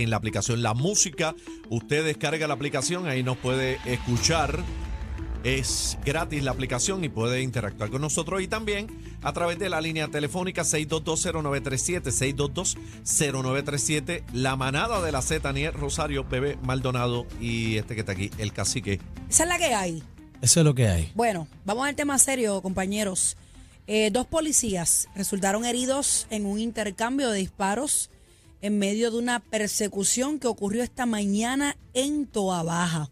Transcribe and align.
en 0.00 0.10
la 0.10 0.16
aplicación 0.16 0.62
La 0.62 0.74
Música. 0.74 1.34
Usted 1.70 2.04
descarga 2.04 2.46
la 2.46 2.54
aplicación, 2.54 3.08
ahí 3.08 3.24
nos 3.24 3.36
puede 3.36 3.80
escuchar. 3.84 4.62
Es 5.42 5.98
gratis 6.04 6.44
la 6.44 6.52
aplicación 6.52 7.02
y 7.02 7.08
puede 7.08 7.42
interactuar 7.42 7.90
con 7.90 8.02
nosotros 8.02 8.40
y 8.40 8.46
también 8.46 8.86
a 9.22 9.32
través 9.32 9.58
de 9.58 9.68
la 9.68 9.80
línea 9.80 10.06
telefónica 10.06 10.62
6220937, 10.62 12.12
6220937, 13.04 14.22
la 14.34 14.54
manada 14.54 15.02
de 15.02 15.10
la 15.10 15.20
Z, 15.20 15.50
Rosario, 15.72 16.22
Bebé 16.22 16.56
Maldonado 16.62 17.26
y 17.40 17.78
este 17.78 17.96
que 17.96 18.00
está 18.02 18.12
aquí, 18.12 18.30
el 18.38 18.52
cacique. 18.52 19.00
Esa 19.28 19.42
es 19.42 19.48
la 19.48 19.58
que 19.58 19.74
hay. 19.74 20.04
Eso 20.40 20.60
es 20.60 20.64
lo 20.64 20.76
que 20.76 20.86
hay. 20.86 21.10
Bueno, 21.16 21.48
vamos 21.64 21.88
al 21.88 21.96
tema 21.96 22.16
serio, 22.20 22.62
compañeros. 22.62 23.36
Eh, 23.88 24.10
dos 24.12 24.28
policías 24.28 25.08
resultaron 25.16 25.64
heridos 25.64 26.28
en 26.30 26.46
un 26.46 26.60
intercambio 26.60 27.30
de 27.30 27.38
disparos 27.38 28.10
en 28.60 28.78
medio 28.78 29.10
de 29.10 29.18
una 29.18 29.40
persecución 29.40 30.38
que 30.38 30.46
ocurrió 30.48 30.82
esta 30.82 31.06
mañana 31.06 31.76
en 31.94 32.26
Toa 32.26 32.62
Baja. 32.62 33.10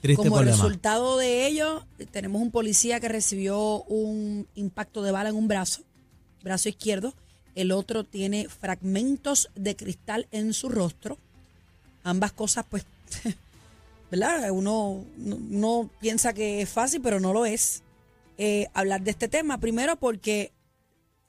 Triste 0.00 0.16
Como 0.16 0.36
problema. 0.36 0.56
resultado 0.56 1.18
de 1.18 1.46
ello, 1.46 1.84
tenemos 2.10 2.40
un 2.40 2.50
policía 2.50 3.00
que 3.00 3.08
recibió 3.08 3.82
un 3.84 4.46
impacto 4.54 5.02
de 5.02 5.12
bala 5.12 5.28
en 5.28 5.36
un 5.36 5.46
brazo, 5.48 5.82
brazo 6.42 6.68
izquierdo. 6.70 7.14
El 7.54 7.72
otro 7.72 8.04
tiene 8.04 8.48
fragmentos 8.48 9.50
de 9.54 9.76
cristal 9.76 10.26
en 10.30 10.54
su 10.54 10.68
rostro. 10.70 11.18
Ambas 12.02 12.32
cosas, 12.32 12.64
pues, 12.70 12.86
¿verdad? 14.10 14.50
Uno 14.52 15.04
no, 15.18 15.36
no 15.50 15.90
piensa 16.00 16.32
que 16.32 16.62
es 16.62 16.68
fácil, 16.70 17.02
pero 17.02 17.20
no 17.20 17.32
lo 17.34 17.44
es. 17.44 17.82
eh, 18.38 18.68
hablar 18.72 19.02
de 19.02 19.10
este 19.10 19.28
tema. 19.28 19.58
Primero 19.60 19.96
porque 19.96 20.50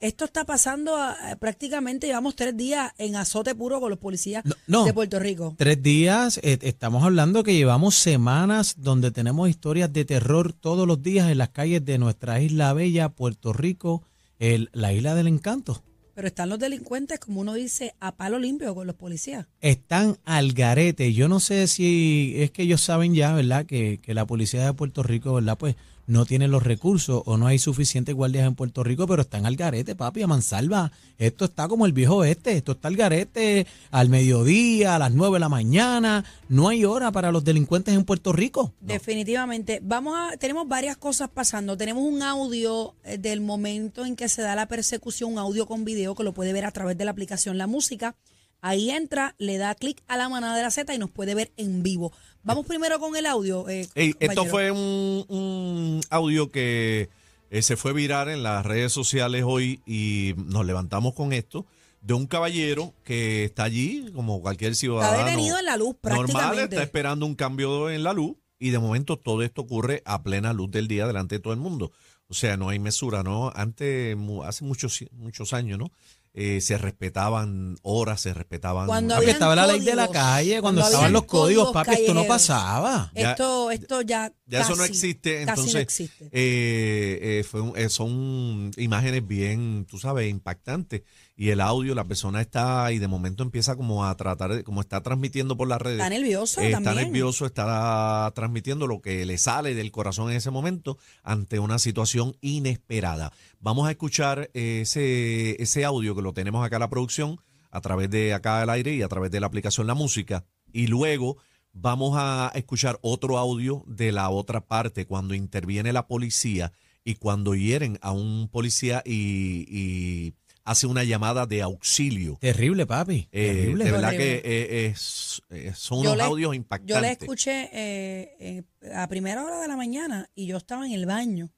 esto 0.02 0.24
está 0.26 0.44
pasando 0.44 0.96
a- 0.96 1.12
a- 1.30 1.36
prácticamente, 1.36 2.06
llevamos 2.08 2.36
tres 2.36 2.56
días 2.56 2.92
en 2.98 3.16
azote 3.16 3.54
puro 3.54 3.80
con 3.80 3.88
los 3.88 3.98
policías 3.98 4.44
No, 4.44 4.54
no. 4.66 4.84
de 4.84 4.92
Puerto 4.92 5.18
Rico. 5.18 5.54
Tres 5.56 5.82
días, 5.82 6.38
eh, 6.42 6.58
estamos 6.62 7.04
hablando 7.04 7.42
que 7.44 7.54
llevamos 7.54 7.94
semanas 7.94 8.74
donde 8.78 9.10
tenemos 9.12 9.48
historias 9.48 9.92
de 9.92 10.04
terror 10.04 10.52
todos 10.52 10.86
los 10.86 11.02
días 11.02 11.30
en 11.30 11.38
las 11.38 11.50
calles 11.50 11.84
de 11.84 11.98
nuestra 11.98 12.40
isla 12.40 12.72
bella, 12.72 13.08
Puerto 13.08 13.52
Rico, 13.52 14.02
el- 14.38 14.68
la 14.72 14.92
isla 14.92 15.14
del 15.14 15.28
encanto. 15.28 15.82
Pero 16.14 16.26
están 16.28 16.50
los 16.50 16.58
delincuentes, 16.58 17.18
como 17.20 17.40
uno 17.40 17.54
dice, 17.54 17.94
a 17.98 18.14
palo 18.16 18.38
limpio 18.38 18.74
con 18.74 18.86
los 18.86 18.96
policías. 18.96 19.46
Están 19.62 20.18
al 20.26 20.52
garete. 20.52 21.14
Yo 21.14 21.26
no 21.28 21.40
sé 21.40 21.66
si 21.68 22.34
es 22.36 22.50
que 22.50 22.64
ellos 22.64 22.82
saben 22.82 23.14
ya, 23.14 23.32
¿verdad? 23.34 23.64
Que, 23.64 23.98
que 24.02 24.12
la 24.12 24.26
policía 24.26 24.62
de 24.66 24.74
Puerto 24.74 25.02
Rico, 25.02 25.32
¿verdad? 25.32 25.56
Pues 25.56 25.74
no 26.12 26.26
tiene 26.26 26.46
los 26.46 26.62
recursos 26.62 27.22
o 27.24 27.36
no 27.36 27.46
hay 27.46 27.58
suficientes 27.58 28.14
guardias 28.14 28.46
en 28.46 28.54
Puerto 28.54 28.84
Rico, 28.84 29.06
pero 29.06 29.22
están 29.22 29.46
al 29.46 29.56
garete, 29.56 29.96
papi, 29.96 30.22
a 30.22 30.26
mansalva. 30.26 30.92
Esto 31.18 31.46
está 31.46 31.66
como 31.68 31.86
el 31.86 31.92
viejo 31.92 32.22
este, 32.22 32.52
esto 32.52 32.72
está 32.72 32.88
al 32.88 32.96
garete 32.96 33.66
al 33.90 34.10
mediodía, 34.10 34.94
a 34.94 34.98
las 34.98 35.12
nueve 35.12 35.36
de 35.36 35.40
la 35.40 35.48
mañana. 35.48 36.24
No 36.48 36.68
hay 36.68 36.84
hora 36.84 37.10
para 37.12 37.32
los 37.32 37.44
delincuentes 37.44 37.94
en 37.94 38.04
Puerto 38.04 38.32
Rico. 38.32 38.74
Definitivamente. 38.80 39.80
Vamos 39.82 40.14
a, 40.16 40.36
tenemos 40.36 40.68
varias 40.68 40.96
cosas 40.98 41.30
pasando. 41.30 41.76
Tenemos 41.76 42.04
un 42.04 42.22
audio 42.22 42.94
eh, 43.04 43.16
del 43.16 43.40
momento 43.40 44.04
en 44.04 44.14
que 44.14 44.28
se 44.28 44.42
da 44.42 44.54
la 44.54 44.68
persecución, 44.68 45.32
un 45.32 45.38
audio 45.38 45.66
con 45.66 45.84
video 45.84 46.14
que 46.14 46.24
lo 46.24 46.34
puede 46.34 46.52
ver 46.52 46.66
a 46.66 46.72
través 46.72 46.98
de 46.98 47.06
la 47.06 47.10
aplicación 47.10 47.56
La 47.56 47.66
Música. 47.66 48.14
Ahí 48.60 48.90
entra, 48.90 49.34
le 49.38 49.58
da 49.58 49.74
clic 49.74 50.02
a 50.06 50.16
la 50.16 50.28
manada 50.28 50.56
de 50.56 50.62
la 50.62 50.70
Z 50.70 50.94
y 50.94 50.98
nos 50.98 51.10
puede 51.10 51.34
ver 51.34 51.50
en 51.56 51.82
vivo. 51.82 52.12
Vamos 52.44 52.66
primero 52.66 52.98
con 52.98 53.14
el 53.16 53.26
audio. 53.26 53.68
eh, 53.68 53.88
Ey, 53.94 54.14
esto 54.20 54.44
fue 54.46 54.70
un, 54.70 55.24
un 55.28 56.00
audio 56.10 56.50
que 56.50 57.08
eh, 57.50 57.62
se 57.62 57.76
fue 57.76 57.92
viral 57.92 58.28
en 58.28 58.42
las 58.42 58.64
redes 58.66 58.92
sociales 58.92 59.44
hoy 59.46 59.80
y 59.86 60.34
nos 60.36 60.66
levantamos 60.66 61.14
con 61.14 61.32
esto 61.32 61.66
de 62.00 62.14
un 62.14 62.26
caballero 62.26 62.94
que 63.04 63.44
está 63.44 63.62
allí 63.64 64.10
como 64.14 64.40
cualquier 64.40 64.74
ciudadano. 64.74 65.12
Está 65.14 65.24
detenido 65.26 65.58
en 65.58 65.64
la 65.66 65.76
luz 65.76 65.94
normal, 66.02 66.26
prácticamente. 66.26 66.74
está 66.76 66.82
esperando 66.82 67.26
un 67.26 67.36
cambio 67.36 67.90
en 67.90 68.02
la 68.02 68.12
luz 68.12 68.34
y 68.58 68.70
de 68.70 68.78
momento 68.80 69.16
todo 69.18 69.42
esto 69.42 69.62
ocurre 69.62 70.02
a 70.04 70.22
plena 70.22 70.52
luz 70.52 70.70
del 70.70 70.88
día 70.88 71.06
delante 71.06 71.36
de 71.36 71.40
todo 71.40 71.52
el 71.52 71.60
mundo. 71.60 71.92
O 72.28 72.34
sea, 72.34 72.56
no 72.56 72.70
hay 72.70 72.78
mesura, 72.78 73.22
¿no? 73.22 73.52
Antes, 73.54 74.16
hace 74.44 74.64
muchos, 74.64 75.04
muchos 75.12 75.52
años, 75.52 75.78
¿no? 75.78 75.92
Eh, 76.34 76.62
se 76.62 76.78
respetaban 76.78 77.76
horas, 77.82 78.22
se 78.22 78.32
respetaban... 78.32 78.86
Cuando 78.86 79.14
Porque 79.16 79.26
habían 79.26 79.34
estaba 79.36 79.54
la 79.54 79.66
ley 79.66 79.80
de 79.80 79.94
la 79.94 80.08
calle, 80.08 80.62
cuando, 80.62 80.80
cuando 80.80 80.82
estaban 80.84 81.12
los 81.12 81.24
códigos, 81.24 81.66
códigos 81.66 81.72
papi, 81.86 82.00
esto 82.00 82.14
no 82.14 82.24
pasaba. 82.24 83.12
Ya- 83.14 83.32
esto, 83.32 83.70
esto 83.70 84.00
ya, 84.00 84.32
Ya 84.46 84.60
eso 84.62 84.70
no 84.70 84.76
casi- 84.78 84.92
existe, 84.92 85.30
casi 85.32 85.42
entonces 85.50 85.74
no 85.74 85.80
existe. 85.80 86.24
eh, 86.32 87.18
eh, 87.40 87.44
fue 87.44 87.60
un- 87.60 87.76
eh, 87.76 87.90
son 87.90 88.70
imágenes 88.78 89.26
bien, 89.26 89.86
tú 89.86 89.98
sabes, 89.98 90.30
impactantes. 90.30 91.02
Y 91.34 91.48
el 91.48 91.60
audio, 91.60 91.94
la 91.94 92.04
persona 92.04 92.40
está 92.40 92.92
y 92.92 92.98
de 92.98 93.08
momento 93.08 93.42
empieza 93.42 93.74
como 93.74 94.04
a 94.04 94.14
tratar, 94.16 94.54
de, 94.54 94.64
como 94.64 94.80
está 94.80 95.02
transmitiendo 95.02 95.56
por 95.56 95.66
las 95.66 95.80
redes. 95.80 95.98
Está 95.98 96.10
nervioso 96.10 96.60
eh, 96.60 96.66
está 96.66 96.82
también. 96.82 97.06
nervioso, 97.06 97.46
está 97.46 98.30
transmitiendo 98.34 98.86
lo 98.86 99.00
que 99.00 99.24
le 99.24 99.38
sale 99.38 99.74
del 99.74 99.90
corazón 99.90 100.30
en 100.30 100.36
ese 100.36 100.50
momento 100.50 100.98
ante 101.22 101.58
una 101.58 101.78
situación 101.78 102.36
inesperada. 102.42 103.32
Vamos 103.60 103.88
a 103.88 103.92
escuchar 103.92 104.50
ese, 104.52 105.60
ese 105.62 105.84
audio 105.84 106.14
que 106.14 106.22
lo 106.22 106.34
tenemos 106.34 106.64
acá 106.64 106.76
en 106.76 106.80
la 106.80 106.90
producción, 106.90 107.40
a 107.70 107.80
través 107.80 108.10
de 108.10 108.34
acá 108.34 108.60
al 108.60 108.70
aire 108.70 108.94
y 108.94 109.02
a 109.02 109.08
través 109.08 109.30
de 109.30 109.40
la 109.40 109.46
aplicación 109.46 109.86
La 109.86 109.94
Música. 109.94 110.44
Y 110.70 110.86
luego 110.86 111.38
vamos 111.72 112.14
a 112.16 112.52
escuchar 112.54 112.98
otro 113.00 113.38
audio 113.38 113.82
de 113.86 114.12
la 114.12 114.28
otra 114.28 114.66
parte, 114.66 115.06
cuando 115.06 115.34
interviene 115.34 115.92
la 115.92 116.06
policía 116.06 116.72
y 117.04 117.16
cuando 117.16 117.54
hieren 117.54 117.98
a 118.02 118.12
un 118.12 118.48
policía 118.48 119.02
y, 119.04 119.64
y 119.68 120.34
hace 120.64 120.86
una 120.86 121.04
llamada 121.04 121.46
de 121.46 121.62
auxilio. 121.62 122.38
Terrible, 122.40 122.86
papi. 122.86 123.28
Eh, 123.32 123.54
terrible. 123.54 123.84
de 123.84 123.90
verdad 123.92 124.08
Horrible. 124.10 124.42
que 124.42 124.42
eh, 124.44 124.86
es- 124.86 125.42
eh, 125.50 125.72
son 125.74 125.98
Yo 126.02 126.10
unos 126.10 126.16
le- 126.18 126.22
audios 126.24 126.54
impactantes. 126.54 126.94
Yo 126.96 127.00
la 127.00 127.10
escuché 127.10 127.70
eh, 127.72 128.36
eh, 128.38 128.92
a 128.94 129.06
primera 129.08 129.44
hora 129.44 129.60
de 129.60 129.68
la 129.68 129.76
mañana 129.76 130.28
y 130.34 130.46
yo 130.46 130.56
estaba 130.56 130.86
en 130.86 130.92
el 130.92 131.06
baño. 131.06 131.50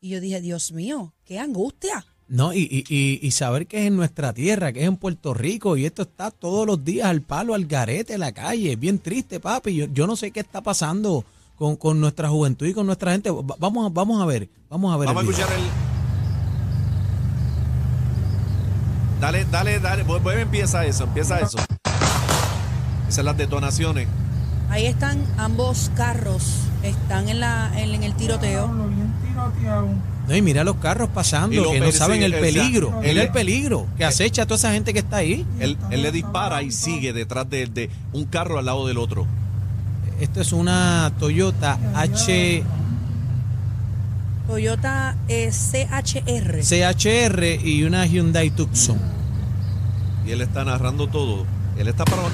Y 0.00 0.08
yo 0.10 0.20
dije, 0.20 0.40
Dios 0.40 0.72
mío, 0.72 1.14
qué 1.24 1.38
angustia. 1.38 2.04
No, 2.26 2.52
y, 2.54 2.60
y, 2.60 2.84
y, 2.88 3.18
y 3.26 3.30
saber 3.32 3.66
que 3.66 3.80
es 3.80 3.86
en 3.88 3.96
nuestra 3.96 4.32
tierra, 4.32 4.72
que 4.72 4.80
es 4.82 4.86
en 4.86 4.96
Puerto 4.96 5.34
Rico, 5.34 5.76
y 5.76 5.84
esto 5.84 6.02
está 6.02 6.30
todos 6.30 6.64
los 6.66 6.84
días 6.84 7.06
al 7.08 7.22
palo, 7.22 7.54
al 7.54 7.66
garete, 7.66 8.14
en 8.14 8.20
la 8.20 8.32
calle. 8.32 8.76
Bien 8.76 8.98
triste, 9.00 9.40
papi. 9.40 9.74
Yo, 9.74 9.86
yo 9.92 10.06
no 10.06 10.14
sé 10.16 10.30
qué 10.30 10.40
está 10.40 10.60
pasando 10.62 11.24
con, 11.56 11.74
con 11.76 12.00
nuestra 12.00 12.28
juventud 12.28 12.66
y 12.66 12.72
con 12.72 12.86
nuestra 12.86 13.12
gente. 13.12 13.30
Va- 13.30 13.56
Vamos, 13.58 13.86
a- 13.86 13.92
vamos 13.92 14.22
a 14.22 14.26
ver, 14.26 14.48
vamos 14.68 14.94
a 14.94 14.96
ver. 14.96 15.06
Vamos 15.08 15.24
a 15.24 15.30
escuchar 15.30 15.52
el. 15.58 15.89
Dale, 19.20 19.44
dale, 19.50 19.78
dale. 19.80 20.02
Vu- 20.04 20.20
Vuelve, 20.20 20.42
empieza 20.42 20.84
eso, 20.84 21.04
empieza 21.04 21.38
eso. 21.40 21.58
Esas 21.58 23.14
son 23.16 23.24
las 23.26 23.36
detonaciones. 23.36 24.08
Ahí 24.70 24.86
están 24.86 25.24
ambos 25.36 25.90
carros, 25.96 26.42
están 26.82 27.28
en, 27.28 27.40
la, 27.40 27.70
en, 27.76 27.94
en 27.94 28.02
el 28.04 28.14
tiroteo. 28.14 28.68
No, 30.28 30.36
y 30.36 30.42
mira 30.42 30.62
los 30.64 30.76
carros 30.76 31.08
pasando, 31.12 31.56
lo 31.62 31.72
que 31.72 31.80
no 31.80 31.90
saben 31.92 32.22
el 32.22 32.32
peligro. 32.34 32.88
él- 33.02 33.08
Mira 33.08 33.22
el 33.24 33.32
peligro 33.32 33.86
que 33.96 34.04
acecha 34.04 34.42
a 34.42 34.46
toda 34.46 34.56
esa 34.58 34.72
gente 34.72 34.92
que 34.92 35.00
está 35.00 35.16
ahí. 35.16 35.44
Él, 35.58 35.76
él 35.90 36.02
le 36.02 36.12
dispara 36.12 36.62
y 36.62 36.70
sigue 36.70 37.12
detrás 37.12 37.50
de, 37.50 37.66
de 37.66 37.90
un 38.12 38.24
carro 38.26 38.58
al 38.58 38.66
lado 38.66 38.86
del 38.86 38.98
otro. 38.98 39.26
Esto 40.20 40.40
es 40.40 40.52
una 40.52 41.10
Toyota 41.18 41.78
H 41.94 42.62
Toyota 44.54 45.14
eh, 45.28 45.48
CHR. 45.52 46.60
CHR 46.64 47.44
y 47.64 47.84
una 47.84 48.04
Hyundai 48.04 48.50
Tucson. 48.50 48.98
Y 50.26 50.32
él 50.32 50.40
está 50.40 50.64
narrando 50.64 51.06
todo. 51.06 51.46
Él 51.78 51.86
está 51.86 52.04
parado 52.04 52.30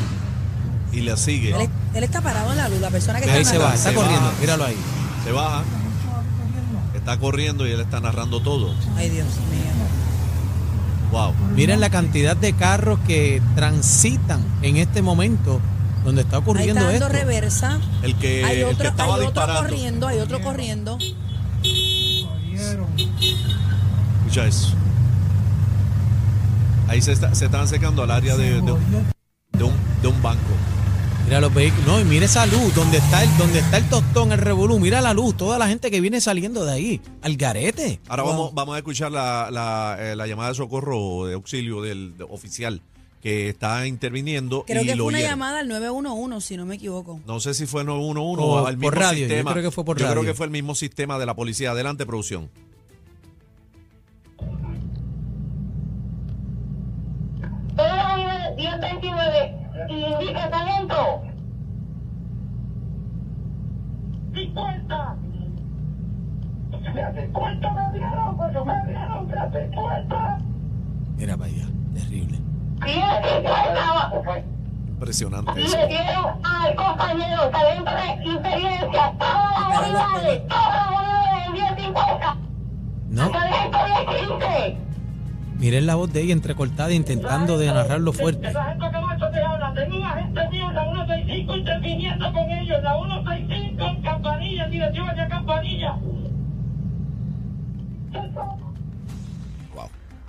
y 0.92 1.02
le 1.02 1.14
sigue. 1.18 1.50
Él, 1.54 1.60
es- 1.60 1.68
él 1.94 2.04
está 2.04 2.22
parado 2.22 2.52
en 2.52 2.56
la 2.56 2.70
luz, 2.70 2.80
la 2.80 2.88
persona 2.88 3.20
que 3.20 3.30
Ahí 3.30 3.42
está 3.42 3.50
se 3.52 3.58
va, 3.58 3.74
está 3.74 3.90
Se 3.90 3.94
corriendo, 3.94 4.32
míralo 4.40 4.64
ahí. 4.64 4.76
Se 5.24 5.32
baja. 5.32 5.62
Está 6.94 7.18
corriendo 7.18 7.66
y 7.66 7.72
él 7.72 7.80
está 7.80 8.00
narrando 8.00 8.40
todo. 8.40 8.74
Ay, 8.96 9.10
Dios 9.10 9.26
mío. 9.26 9.72
Wow. 11.12 11.34
Miren 11.54 11.80
la 11.80 11.90
cantidad 11.90 12.34
de 12.34 12.54
carros 12.54 12.98
que 13.06 13.42
transitan 13.54 14.40
en 14.62 14.78
este 14.78 15.02
momento 15.02 15.60
donde 16.02 16.22
está 16.22 16.36
Ahí 16.36 16.42
ocurriendo 16.42 16.80
está 16.80 16.92
dando 16.92 17.06
esto. 17.08 17.18
reversa. 17.18 17.78
El 18.02 18.14
que, 18.16 18.42
hay 18.42 18.60
el 18.60 18.64
que 18.68 18.72
otro, 18.74 18.88
estaba 18.88 19.14
hay 19.16 19.20
otro 19.20 19.26
disparando. 19.26 19.60
corriendo, 19.60 20.08
hay 20.08 20.18
otro 20.20 20.40
corriendo. 20.40 20.98
Escucha 22.74 24.46
eso. 24.46 24.74
Ahí 26.88 27.02
se, 27.02 27.12
está, 27.12 27.34
se 27.34 27.46
están 27.46 27.62
acercando 27.62 28.02
al 28.02 28.10
área 28.10 28.36
de, 28.36 28.60
de, 28.60 28.60
de 28.62 29.64
un, 29.64 29.72
de 30.02 30.08
un 30.08 30.22
banco. 30.22 30.40
Mira 31.24 31.40
los 31.40 31.52
vehículos. 31.52 31.84
No, 31.86 32.00
y 32.00 32.04
mira 32.04 32.26
esa 32.26 32.46
luz, 32.46 32.72
donde 32.74 32.98
está 32.98 33.24
el, 33.24 33.36
donde 33.36 33.58
está 33.58 33.78
el 33.78 33.84
tostón, 33.88 34.30
el 34.30 34.38
revolú. 34.38 34.78
Mira 34.78 35.00
la 35.00 35.12
luz, 35.12 35.36
toda 35.36 35.58
la 35.58 35.66
gente 35.66 35.90
que 35.90 36.00
viene 36.00 36.20
saliendo 36.20 36.64
de 36.64 36.72
ahí. 36.72 37.00
Al 37.22 37.36
garete. 37.36 37.98
Ahora 38.08 38.22
Wow. 38.22 38.32
vamos, 38.32 38.54
vamos 38.54 38.74
a 38.76 38.78
escuchar 38.78 39.10
la, 39.10 39.48
la, 39.50 39.96
eh, 39.98 40.14
la 40.14 40.28
llamada 40.28 40.50
de 40.50 40.54
socorro 40.54 41.26
de 41.26 41.34
auxilio 41.34 41.82
del 41.82 42.16
de- 42.16 42.24
oficial 42.24 42.80
que 43.26 43.48
está 43.48 43.84
interviniendo. 43.88 44.62
Creo 44.64 44.82
y 44.82 44.86
que 44.86 44.94
lo 44.94 45.02
fue 45.02 45.08
una 45.08 45.18
hieren. 45.18 45.32
llamada 45.32 45.58
al 45.58 45.66
911, 45.68 46.46
si 46.46 46.56
no 46.56 46.64
me 46.64 46.76
equivoco. 46.76 47.18
No 47.26 47.40
sé 47.40 47.54
si 47.54 47.66
fue 47.66 47.82
911 47.82 48.40
O 48.40 48.46
o 48.62 48.66
al 48.66 48.76
mismo 48.76 48.90
por 48.90 48.98
radio, 49.00 49.22
yo 49.22 49.26
sistema. 49.26 49.50
creo 49.50 49.64
que 49.64 49.70
fue 49.72 49.84
por 49.84 49.96
Yo 49.98 50.04
creo 50.04 50.14
radio. 50.14 50.30
que 50.30 50.34
fue 50.36 50.46
el 50.46 50.52
mismo 50.52 50.76
sistema 50.76 51.18
de 51.18 51.26
la 51.26 51.34
policía. 51.34 51.72
Adelante, 51.72 52.06
producción. 52.06 52.50
Todo 57.76 58.54
1039. 58.56 59.56
y 59.90 59.94
indique 59.94 60.48
talento. 60.50 61.22
50. 64.34 65.16
Me 66.94 67.22
50 67.22 67.72
me 67.72 67.92
dieron, 67.98 68.36
me 68.38 68.48
dieron, 68.50 69.26
me 69.26 69.66
50. 69.66 70.38
Mira 71.18 71.36
para 71.36 71.50
allá, 71.52 71.66
terrible. 71.94 72.38
Impresionante 74.88 75.62
eso. 75.62 75.76
le 75.76 75.86
dieron 75.88 76.26
al 76.42 76.74
compañero 76.74 77.48
talento 77.50 77.90
de 77.90 78.32
experiencia, 78.32 79.12
todas 79.18 79.68
las 79.68 79.80
unidades, 79.82 80.48
todas 80.48 80.74
las 80.74 80.88
unidades 80.90 81.46
en 81.46 81.52
1050. 81.52 82.36
No, 83.10 83.30
Talento 83.30 83.78
de 83.78 84.06
15. 84.16 84.78
miren 85.58 85.86
la 85.86 85.94
voz 85.94 86.12
de 86.12 86.22
ella 86.22 86.32
entrecortada 86.32 86.92
intentando 86.92 87.58
de 87.58 87.66
narrarlo 87.66 88.12
fuerte. 88.12 88.48
Esa 88.48 88.64
gente 88.64 88.86
que 88.90 88.98
mucho 88.98 89.30
te 89.30 89.42
habla, 89.42 89.66
gente 89.68 89.88
mía 89.90 90.14
en 90.18 90.34
la 90.34 90.50
165 90.50 91.56
interviniendo 91.56 92.32
con 92.32 92.50
ellos, 92.50 92.82
la 92.82 92.96
165 92.96 93.84
en 93.84 94.02
Campanilla, 94.02 94.66
dirección 94.68 95.08
hacia 95.10 95.28
Campanilla. 95.28 95.96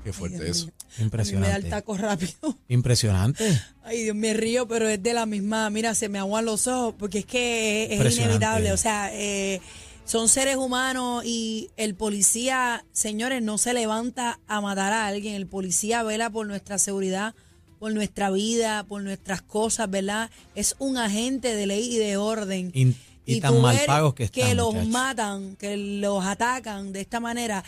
Qué 0.07 0.13
fuerte 0.13 0.50
eso. 0.50 0.68
A 0.68 0.69
mí 0.69 0.71
me 0.71 0.77
da 0.77 0.95
el 1.00 1.04
Impresionante. 1.04 1.69
taco 1.69 1.98
rápido. 1.98 2.57
Impresionante. 2.69 3.62
Ay, 3.83 4.04
Dios, 4.04 4.15
me 4.15 4.33
río, 4.33 4.65
pero 4.65 4.88
es 4.88 5.04
de 5.04 5.13
la 5.13 5.25
misma. 5.25 5.69
Mira, 5.69 5.95
se 5.95 6.07
me 6.07 6.18
aguan 6.18 6.45
los 6.45 6.65
ojos 6.68 6.95
porque 6.98 7.19
es 7.19 7.25
que 7.25 7.83
es 7.88 7.92
Impresionante. 7.92 8.36
inevitable. 8.36 8.71
O 8.71 8.77
sea, 8.77 9.09
eh, 9.13 9.59
son 10.06 10.30
seres 10.30 10.56
humanos 10.56 11.25
y 11.25 11.71
el 11.75 11.94
policía, 11.94 12.86
señores, 12.94 13.42
no 13.42 13.57
se 13.57 13.74
levanta 13.74 14.39
a 14.48 14.62
matar 14.62 14.94
a 14.94 15.07
alguien. 15.07 15.36
El 15.36 15.45
policía 15.45 16.04
vela 16.04 16.30
por 16.30 16.48
nuestra 16.48 16.77
seguridad, 16.77 17.36
por 17.77 17.92
nuestra 17.92 18.31
vida, 18.31 18.86
por 18.86 19.04
nuestras 19.04 19.42
cosas, 19.42 19.89
¿verdad? 19.89 20.31
Es 20.56 20.77
un 20.80 20.95
agente 20.95 21.54
de 21.54 21.68
ley 21.68 21.94
y 21.94 21.98
de 21.98 22.15
orden. 22.15 22.71
Y, 22.74 22.95
y 23.25 23.42
tan 23.42 23.59
mal 23.62 23.77
pagos 23.86 24.13
que 24.13 24.24
están. 24.24 24.42
Que 24.42 24.56
los 24.56 24.68
muchachos. 24.68 24.89
matan, 24.89 25.56
que 25.57 25.75
los 25.75 26.24
atacan 26.24 26.94
de 26.94 27.01
esta 27.01 27.19
manera 27.19 27.62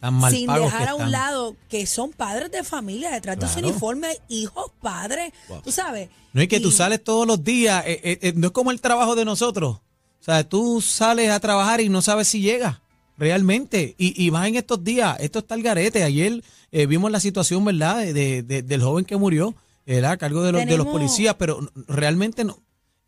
Tan 0.00 0.14
mal 0.14 0.32
sin 0.32 0.46
pagos 0.46 0.64
dejar 0.72 0.82
que 0.84 0.88
a 0.88 0.94
un 0.94 1.00
están. 1.02 1.12
lado 1.12 1.56
que 1.68 1.86
son 1.86 2.10
padres 2.12 2.50
de 2.50 2.64
familia, 2.64 3.10
detrás 3.10 3.38
de 3.38 3.46
su 3.46 3.52
Claro. 3.54 3.68
uniforme, 3.68 4.08
hijos, 4.28 4.72
padres, 4.80 5.32
tú 5.62 5.70
sabes. 5.70 6.08
No 6.32 6.40
es 6.40 6.48
que 6.48 6.58
tú 6.60 6.68
Y- 6.68 6.72
sales 6.72 7.04
todos 7.04 7.26
los 7.26 7.44
días, 7.44 7.84
eh, 7.86 8.00
eh, 8.02 8.18
eh, 8.22 8.32
no 8.36 8.46
es 8.48 8.52
como 8.52 8.70
el 8.70 8.80
trabajo 8.80 9.14
de 9.14 9.24
nosotros. 9.24 9.76
O 9.76 10.22
sea, 10.24 10.42
tú 10.48 10.80
sales 10.80 11.30
a 11.30 11.40
trabajar 11.40 11.80
y 11.80 11.88
no 11.88 12.02
sabes 12.02 12.28
si 12.28 12.40
llegas 12.40 12.78
realmente. 13.18 13.94
Y, 13.98 14.24
y 14.26 14.30
más 14.30 14.48
en 14.48 14.56
estos 14.56 14.82
días, 14.82 15.16
esto 15.20 15.40
está 15.40 15.54
el 15.54 15.62
garete. 15.62 16.02
Ayer 16.02 16.42
eh, 16.72 16.86
vimos 16.86 17.10
la 17.10 17.20
situación, 17.20 17.64
¿verdad?, 17.64 17.98
de, 17.98 18.12
de- 18.12 18.42
de- 18.42 18.62
del 18.62 18.82
joven 18.82 19.04
que 19.04 19.16
murió, 19.16 19.54
era 19.86 20.12
a 20.12 20.16
cargo 20.16 20.42
de 20.42 20.52
los, 20.52 20.60
de 20.60 20.66
los 20.76 20.86
Tenemos- 20.86 20.92
policías, 20.92 21.34
pero 21.38 21.60
realmente 21.88 22.44
no. 22.44 22.58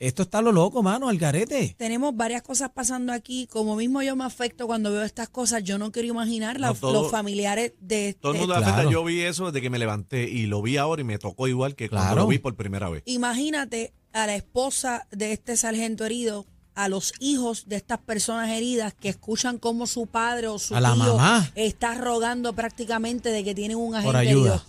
Esto 0.02 0.24
está 0.24 0.42
lo 0.42 0.50
loco, 0.50 0.82
mano, 0.82 1.08
al 1.08 1.16
garete. 1.16 1.76
Tenemos 1.78 2.16
varias 2.16 2.42
cosas 2.42 2.70
pasando 2.74 3.12
aquí. 3.12 3.46
Como 3.46 3.76
mismo 3.76 4.02
yo 4.02 4.16
me 4.16 4.24
afecto 4.24 4.66
cuando 4.66 4.90
veo 4.90 5.04
estas 5.04 5.28
cosas, 5.28 5.62
yo 5.62 5.78
no 5.78 5.92
quiero 5.92 6.08
imaginar 6.08 6.58
la- 6.58 6.68
No, 6.68 6.74
todo- 6.74 7.02
los 7.02 7.10
familiares 7.12 7.74
de... 7.80 8.14
Todo 8.20 8.32
el 8.32 8.38
de- 8.38 8.40
mundo 8.40 8.56
Claro. 8.56 8.72
afecta. 8.72 8.90
Yo 8.90 9.04
vi 9.04 9.20
eso 9.20 9.46
desde 9.46 9.60
que 9.60 9.70
me 9.70 9.78
levanté 9.78 10.28
y 10.28 10.46
lo 10.46 10.60
vi 10.60 10.76
ahora 10.76 11.02
y 11.02 11.04
me 11.04 11.18
tocó 11.18 11.46
igual 11.46 11.76
que 11.76 11.88
cuando 11.88 12.16
lo 12.16 12.26
vi 12.26 12.38
por 12.38 12.56
primera 12.56 12.88
vez. 12.88 13.04
Imagínate 13.06 13.92
a 14.12 14.26
la 14.26 14.34
esposa 14.34 15.06
de 15.12 15.32
este 15.32 15.56
sargento 15.56 16.04
herido, 16.04 16.46
a 16.74 16.88
los 16.88 17.12
hijos 17.20 17.68
de 17.68 17.76
estas 17.76 17.98
personas 17.98 18.50
heridas 18.50 18.94
que 18.94 19.08
escuchan 19.08 19.58
cómo 19.58 19.86
su 19.86 20.08
padre 20.08 20.48
o 20.48 20.58
su 20.58 20.74
A 20.74 20.80
la 20.80 20.94
tío 20.94 21.16
mamá. 21.16 21.48
está 21.54 21.94
rogando 21.94 22.54
prácticamente 22.54 23.28
de 23.28 23.44
que 23.44 23.54
tienen 23.54 23.76
un 23.76 23.94
agente 23.94 24.16
ayuda. 24.18 24.54
herido. 24.56 24.62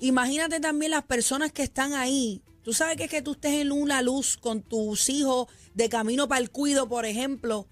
Imagínate 0.00 0.58
también 0.58 0.90
las 0.90 1.04
personas 1.04 1.52
que 1.52 1.62
están 1.62 1.92
ahí. 1.92 2.42
Tú 2.62 2.72
sabes 2.72 2.96
que 2.96 3.04
es 3.04 3.10
que 3.10 3.22
tú 3.22 3.32
estés 3.32 3.54
en 3.54 3.72
una 3.72 4.02
luz 4.02 4.36
con 4.36 4.62
tus 4.62 5.08
hijos 5.08 5.48
de 5.74 5.88
camino 5.88 6.28
para 6.28 6.40
el 6.40 6.50
cuido, 6.50 6.88
por 6.88 7.06
ejemplo, 7.06 7.66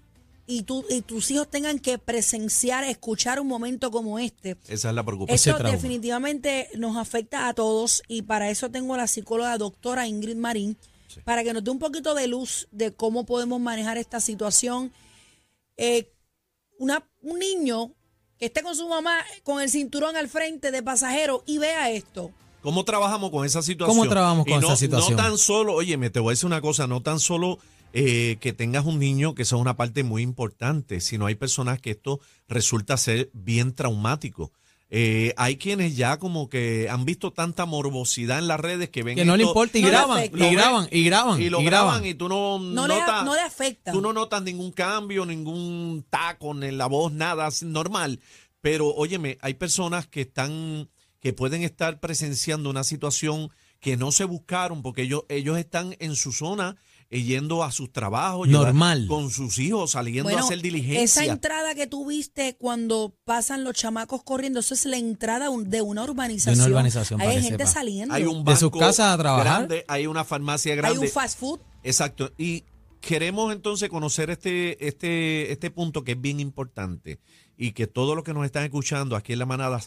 y, 0.47 0.63
tú, 0.63 0.83
y 0.89 1.01
tus 1.01 1.29
hijos 1.29 1.47
tengan 1.47 1.77
que 1.77 1.99
presenciar, 1.99 2.83
escuchar 2.83 3.39
un 3.39 3.47
momento 3.47 3.91
como 3.91 4.17
este. 4.17 4.57
Esa 4.67 4.89
es 4.89 4.95
la 4.95 5.03
preocupación. 5.03 5.57
Trauma. 5.57 5.75
definitivamente 5.75 6.69
nos 6.75 6.97
afecta 6.97 7.47
a 7.47 7.53
todos 7.53 8.01
y 8.07 8.23
para 8.23 8.49
eso 8.49 8.71
tengo 8.71 8.95
a 8.95 8.97
la 8.97 9.07
psicóloga 9.07 9.57
doctora 9.59 10.07
Ingrid 10.07 10.37
Marín 10.37 10.75
para 11.23 11.43
que 11.43 11.53
nos 11.53 11.63
dé 11.63 11.69
un 11.69 11.79
poquito 11.79 12.15
de 12.15 12.27
luz 12.27 12.67
de 12.71 12.93
cómo 12.93 13.25
podemos 13.25 13.59
manejar 13.59 13.97
esta 13.97 14.19
situación. 14.19 14.91
Eh, 15.77 16.11
una, 16.79 17.07
un 17.21 17.37
niño 17.39 17.93
que 18.39 18.45
esté 18.45 18.63
con 18.63 18.75
su 18.75 18.87
mamá 18.87 19.19
con 19.43 19.61
el 19.61 19.69
cinturón 19.69 20.15
al 20.15 20.29
frente 20.29 20.71
de 20.71 20.81
pasajero 20.81 21.43
y 21.45 21.59
vea 21.59 21.91
esto. 21.91 22.31
¿Cómo 22.61 22.83
trabajamos 22.85 23.29
con 23.31 23.45
esa 23.45 23.61
situación? 23.61 23.97
¿Cómo 23.97 24.09
trabajamos 24.09 24.47
Y 24.47 24.51
con 24.51 24.61
no- 24.61 24.67
esa 24.67 24.75
situación? 24.75 25.15
No 25.17 25.23
tan 25.23 25.37
solo, 25.37 25.73
oye, 25.73 25.97
me 25.97 26.09
te 26.09 26.19
voy 26.19 26.31
a 26.31 26.33
decir 26.33 26.45
una 26.47 26.61
cosa, 26.61 26.87
no 26.87 27.01
tan 27.01 27.19
solo 27.19 27.59
eh, 27.93 28.37
que 28.39 28.53
tengas 28.53 28.85
un 28.85 28.99
niño, 28.99 29.33
que 29.33 29.41
eso 29.43 29.55
es 29.55 29.61
una 29.61 29.75
parte 29.75 30.03
muy 30.03 30.21
importante, 30.21 31.01
sino 31.01 31.25
hay 31.25 31.35
personas 31.35 31.79
que 31.81 31.91
esto 31.91 32.19
resulta 32.47 32.97
ser 32.97 33.29
bien 33.33 33.73
traumático. 33.73 34.51
Eh, 34.91 35.33
hay 35.37 35.57
quienes 35.57 35.95
ya 35.95 36.17
como 36.17 36.49
que 36.49 36.87
han 36.89 37.05
visto 37.05 37.31
tanta 37.31 37.65
morbosidad 37.67 38.39
en 38.39 38.47
las 38.47 38.59
redes 38.59 38.89
que 38.89 39.03
ven 39.03 39.15
Que 39.15 39.23
no 39.25 39.37
le 39.37 39.43
importa 39.43 39.77
y 39.77 39.83
No 39.83 39.87
graban, 39.89 40.23
y 40.25 40.27
graban, 40.29 40.87
y 40.91 41.03
graban, 41.03 41.41
y 41.41 41.49
lo 41.51 41.61
y 41.61 41.65
graban 41.65 41.87
graban. 42.01 42.05
y 42.07 42.13
tú 42.15 42.27
no, 42.27 42.57
No, 42.59 42.87
le, 42.87 42.95
no 43.23 43.35
le 43.35 43.41
afecta. 43.41 43.91
Tú 43.91 44.01
no 44.01 44.13
notas 44.13 44.41
ningún 44.41 44.71
cambio, 44.71 45.25
ningún 45.27 46.05
taco 46.09 46.51
en 46.51 46.77
la 46.77 46.87
voz, 46.87 47.11
nada 47.11 47.47
es 47.47 47.61
normal. 47.63 48.19
Pero 48.61 48.87
óyeme, 48.87 49.37
hay 49.41 49.53
personas 49.53 50.07
que 50.07 50.21
están, 50.21 50.89
que 51.19 51.33
pueden 51.33 51.63
estar 51.63 51.99
presenciando 51.99 52.69
una 52.69 52.83
situación 52.83 53.49
que 53.79 53.95
no 53.97 54.11
se 54.11 54.25
buscaron 54.25 54.81
porque 54.81 55.03
ellos, 55.03 55.23
ellos 55.29 55.57
están 55.57 55.95
en 55.99 56.15
su 56.15 56.31
zona 56.33 56.75
eh, 57.09 57.23
yendo 57.23 57.63
a 57.63 57.71
sus 57.71 57.91
trabajos, 57.91 58.47
Normal. 58.47 59.07
con 59.07 59.29
sus 59.31 59.57
hijos, 59.57 59.91
saliendo 59.91 60.23
Bueno, 60.25 60.39
a 60.39 60.43
hacer 60.45 60.61
diligencia. 60.61 61.01
esa 61.03 61.25
entrada 61.25 61.73
que 61.75 61.87
tú 61.87 62.05
viste 62.07 62.55
cuando 62.57 63.15
pasan 63.25 63.63
los 63.63 63.73
chamacos 63.73 64.23
corriendo, 64.23 64.59
eso 64.59 64.73
es 64.73 64.85
la 64.85 64.97
entrada 64.97 65.47
de 65.65 65.81
una 65.81 66.03
urbanización. 66.03 66.55
De 66.55 66.61
una 66.61 66.69
urbanización, 66.71 67.21
Hay 67.21 67.41
gente 67.41 67.65
sepa. 67.65 67.71
saliendo. 67.71 68.13
hay 68.13 68.25
un 68.25 68.43
De 68.43 68.55
sus 68.57 68.71
casas 68.71 69.13
a 69.13 69.17
trabajar. 69.17 69.45
grande, 69.67 69.85
hay 69.87 70.07
una 70.07 70.23
farmacia 70.23 70.73
Hay 70.73 70.77
grande. 70.77 70.99
un 70.99 71.07
fast 71.07 71.39
food. 71.39 71.59
Exacto. 71.83 72.31
Y 72.37 72.65
queremos 73.01 73.53
entonces 73.53 73.89
conocer 73.89 74.29
este, 74.29 74.85
este, 74.87 75.51
este 75.53 75.71
punto 75.71 76.03
que 76.03 76.11
es 76.11 76.21
bien 76.21 76.39
importante 76.41 77.19
y 77.57 77.71
que 77.71 77.87
todos 77.87 78.13
los 78.15 78.23
que 78.25 78.33
nos 78.33 78.45
están 78.45 78.65
escuchando 78.65 79.15
aquí 79.15 79.33
en 79.33 79.39
la 79.39 79.45
manada 79.45 79.79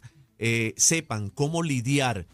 eh, 0.45 0.75
sepan 0.77 1.31
cómo 1.31 1.63
lidiar 1.63 2.27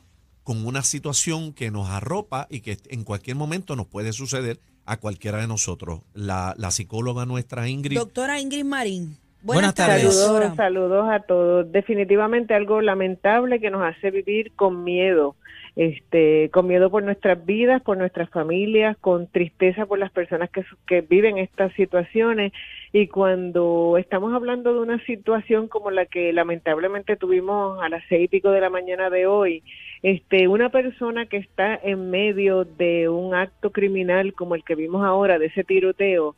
con 0.42 0.66
una 0.66 0.80
situación 0.80 1.52
que 1.52 1.70
nos 1.70 1.90
arropa 1.90 2.46
y 2.48 2.60
que 2.60 2.78
en 2.88 3.04
cualquier 3.04 3.36
momento 3.36 3.76
nos 3.76 3.86
puede 3.86 4.14
suceder 4.14 4.60
a 4.86 4.96
cualquiera 4.96 5.42
de 5.42 5.46
nosotros. 5.46 6.00
La, 6.14 6.54
la 6.56 6.70
psicóloga 6.70 7.26
nuestra 7.26 7.68
Ingrid. 7.68 7.98
Doctora 7.98 8.40
Ingrid 8.40 8.64
Marín. 8.64 9.18
Buenas 9.42 9.74
tardes. 9.74 10.04
doctora. 10.04 10.54
Saludos, 10.54 10.56
saludos 10.56 11.08
a 11.10 11.20
todos. 11.20 11.70
Definitivamente 11.70 12.54
algo 12.54 12.80
lamentable 12.80 13.60
que 13.60 13.68
nos 13.68 13.82
hace 13.82 14.10
vivir 14.10 14.52
con 14.56 14.84
miedo, 14.84 15.36
este, 15.76 16.50
con 16.50 16.66
miedo 16.66 16.90
por 16.90 17.02
nuestras 17.02 17.44
vidas, 17.44 17.82
por 17.82 17.96
nuestras 17.96 18.30
familias, 18.30 18.96
con 18.98 19.26
tristeza 19.26 19.86
por 19.86 19.98
las 19.98 20.10
personas 20.10 20.50
que, 20.50 21.00
viven 21.02 21.38
estas 21.38 21.72
situaciones. 21.74 22.52
Y 22.92 23.08
cuando 23.08 23.96
estamos 23.98 24.32
hablando 24.34 24.72
de 24.72 24.80
una 24.80 25.04
situación 25.04 25.68
como 25.68 25.90
la 25.90 26.06
que 26.06 26.32
lamentablemente 26.32 27.16
tuvimos 27.16 27.82
a 27.82 27.88
las 27.88 28.02
seis 28.08 28.24
y 28.24 28.28
pico 28.28 28.50
de 28.50 28.60
la 28.60 28.70
mañana 28.70 29.10
de 29.10 29.26
hoy, 29.26 29.62
este, 30.02 30.48
una 30.48 30.70
persona 30.70 31.26
que 31.26 31.38
está 31.38 31.78
en 31.82 32.10
medio 32.10 32.64
de 32.64 33.08
un 33.08 33.34
acto 33.34 33.70
criminal 33.70 34.34
como 34.34 34.54
el 34.54 34.64
que 34.64 34.74
vimos 34.74 35.04
ahora, 35.04 35.38
de 35.38 35.46
ese 35.46 35.64
tiroteo, 35.64 36.34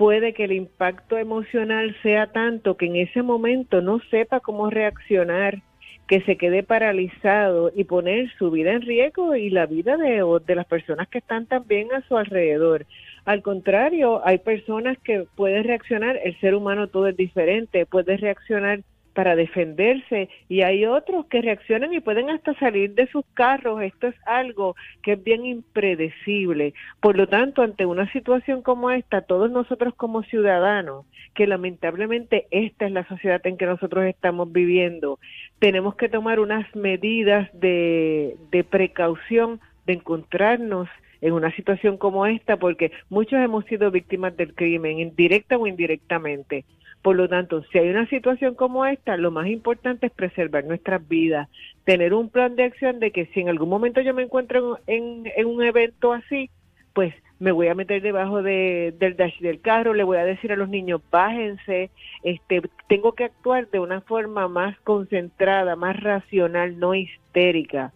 puede 0.00 0.32
que 0.32 0.44
el 0.44 0.52
impacto 0.52 1.18
emocional 1.18 1.94
sea 2.02 2.28
tanto 2.32 2.78
que 2.78 2.86
en 2.86 2.96
ese 2.96 3.22
momento 3.22 3.82
no 3.82 4.00
sepa 4.10 4.40
cómo 4.40 4.70
reaccionar, 4.70 5.60
que 6.06 6.20
se 6.22 6.36
quede 6.36 6.62
paralizado 6.62 7.70
y 7.74 7.84
poner 7.84 8.30
su 8.36 8.50
vida 8.50 8.72
en 8.72 8.82
riesgo 8.82 9.36
y 9.36 9.48
la 9.50 9.66
vida 9.66 9.96
de, 9.96 10.24
de 10.44 10.54
las 10.54 10.66
personas 10.66 11.08
que 11.08 11.18
están 11.18 11.46
también 11.46 11.92
a 11.92 12.06
su 12.08 12.16
alrededor. 12.16 12.86
Al 13.24 13.42
contrario, 13.42 14.20
hay 14.26 14.38
personas 14.38 14.98
que 14.98 15.26
pueden 15.36 15.64
reaccionar, 15.64 16.18
el 16.24 16.38
ser 16.40 16.54
humano 16.54 16.88
todo 16.88 17.06
es 17.06 17.16
diferente, 17.16 17.86
puede 17.86 18.16
reaccionar 18.16 18.80
para 19.14 19.36
defenderse 19.36 20.28
y 20.48 20.62
hay 20.62 20.86
otros 20.86 21.26
que 21.26 21.42
reaccionan 21.42 21.92
y 21.92 22.00
pueden 22.00 22.30
hasta 22.30 22.54
salir 22.54 22.94
de 22.94 23.06
sus 23.08 23.24
carros. 23.34 23.82
Esto 23.82 24.08
es 24.08 24.14
algo 24.26 24.76
que 25.02 25.12
es 25.12 25.24
bien 25.24 25.44
impredecible. 25.44 26.74
Por 27.00 27.16
lo 27.16 27.26
tanto, 27.26 27.62
ante 27.62 27.86
una 27.86 28.10
situación 28.12 28.62
como 28.62 28.90
esta, 28.90 29.22
todos 29.22 29.50
nosotros 29.50 29.94
como 29.94 30.22
ciudadanos, 30.22 31.06
que 31.34 31.46
lamentablemente 31.46 32.46
esta 32.50 32.86
es 32.86 32.92
la 32.92 33.06
sociedad 33.06 33.44
en 33.46 33.56
que 33.56 33.66
nosotros 33.66 34.04
estamos 34.04 34.52
viviendo, 34.52 35.18
tenemos 35.58 35.94
que 35.94 36.08
tomar 36.08 36.40
unas 36.40 36.74
medidas 36.74 37.48
de, 37.52 38.36
de 38.50 38.64
precaución, 38.64 39.60
de 39.86 39.94
encontrarnos 39.94 40.88
en 41.20 41.32
una 41.32 41.54
situación 41.54 41.96
como 41.96 42.26
esta, 42.26 42.56
porque 42.56 42.92
muchos 43.08 43.38
hemos 43.40 43.64
sido 43.66 43.90
víctimas 43.90 44.36
del 44.36 44.54
crimen, 44.54 45.14
directa 45.16 45.58
o 45.58 45.66
indirectamente. 45.66 46.64
Por 47.02 47.16
lo 47.16 47.28
tanto, 47.28 47.62
si 47.72 47.78
hay 47.78 47.88
una 47.88 48.06
situación 48.06 48.54
como 48.54 48.84
esta, 48.84 49.16
lo 49.16 49.30
más 49.30 49.46
importante 49.46 50.06
es 50.06 50.12
preservar 50.12 50.64
nuestras 50.64 51.06
vidas, 51.08 51.48
tener 51.84 52.12
un 52.12 52.28
plan 52.28 52.56
de 52.56 52.64
acción 52.64 53.00
de 53.00 53.10
que 53.10 53.26
si 53.26 53.40
en 53.40 53.48
algún 53.48 53.70
momento 53.70 54.02
yo 54.02 54.12
me 54.12 54.22
encuentro 54.22 54.78
en, 54.86 55.24
un 55.46 55.62
evento 55.62 56.12
así, 56.12 56.50
pues 56.92 57.14
me 57.38 57.52
voy 57.52 57.68
a 57.68 57.74
meter 57.74 58.02
debajo 58.02 58.42
de, 58.42 58.94
del 58.98 59.16
dash 59.16 59.38
del 59.40 59.62
carro, 59.62 59.94
le 59.94 60.04
voy 60.04 60.18
a 60.18 60.24
decir 60.24 60.52
a 60.52 60.56
los 60.56 60.68
niños, 60.68 61.00
bájense, 61.10 61.90
este, 62.22 62.60
tengo 62.86 63.12
que 63.12 63.24
actuar 63.24 63.68
de 63.70 63.78
una 63.78 64.02
forma 64.02 64.48
más 64.48 64.78
concentrada, 64.80 65.76
más 65.76 65.98
racional, 65.98 66.78
no 66.78 66.94
histérica. 66.94 67.94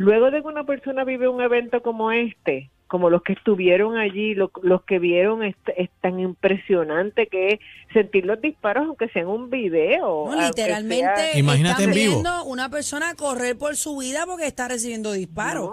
Luego 0.00 0.30
de 0.30 0.40
que 0.40 0.48
una 0.48 0.64
persona 0.64 1.04
vive 1.04 1.28
un 1.28 1.42
evento 1.42 1.82
como 1.82 2.10
este, 2.10 2.70
como 2.86 3.10
los 3.10 3.22
que 3.22 3.34
estuvieron 3.34 3.98
allí, 3.98 4.34
los 4.34 4.82
que 4.86 4.98
vieron, 4.98 5.42
es, 5.42 5.54
tan 6.00 6.18
impresionante 6.18 7.26
que 7.26 7.48
es 7.48 7.60
sentir 7.92 8.24
los 8.24 8.40
disparos, 8.40 8.86
aunque 8.86 9.10
sea 9.10 9.20
en 9.20 9.28
un 9.28 9.50
video. 9.50 10.24
No, 10.30 10.40
literalmente, 10.40 11.38
Imagínate 11.38 11.84
en 11.84 11.90
vivo. 11.90 12.12
viendo 12.12 12.44
una 12.44 12.70
persona 12.70 13.14
correr 13.14 13.58
por 13.58 13.76
su 13.76 13.98
vida 13.98 14.24
porque 14.24 14.46
está 14.46 14.68
recibiendo 14.68 15.12
disparos. 15.12 15.68